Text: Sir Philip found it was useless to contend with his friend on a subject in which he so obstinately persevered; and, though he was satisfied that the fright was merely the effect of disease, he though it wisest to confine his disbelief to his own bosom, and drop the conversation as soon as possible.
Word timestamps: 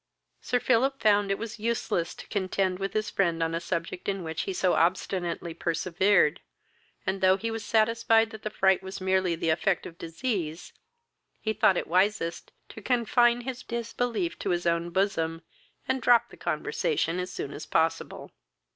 Sir 0.39 0.59
Philip 0.59 0.99
found 0.99 1.29
it 1.29 1.37
was 1.37 1.59
useless 1.59 2.15
to 2.15 2.27
contend 2.27 2.79
with 2.79 2.93
his 2.93 3.11
friend 3.11 3.43
on 3.43 3.53
a 3.53 3.59
subject 3.59 4.09
in 4.09 4.23
which 4.23 4.41
he 4.49 4.51
so 4.51 4.73
obstinately 4.73 5.53
persevered; 5.53 6.41
and, 7.05 7.21
though 7.21 7.37
he 7.37 7.51
was 7.51 7.63
satisfied 7.63 8.31
that 8.31 8.41
the 8.41 8.49
fright 8.49 8.81
was 8.81 8.99
merely 8.99 9.35
the 9.35 9.51
effect 9.51 9.85
of 9.85 9.99
disease, 9.99 10.73
he 11.39 11.53
though 11.53 11.73
it 11.75 11.85
wisest 11.85 12.51
to 12.69 12.81
confine 12.81 13.41
his 13.41 13.61
disbelief 13.61 14.39
to 14.39 14.49
his 14.49 14.65
own 14.65 14.89
bosom, 14.89 15.43
and 15.87 16.01
drop 16.01 16.31
the 16.31 16.35
conversation 16.35 17.19
as 17.19 17.31
soon 17.31 17.53
as 17.53 17.67
possible. 17.67 18.31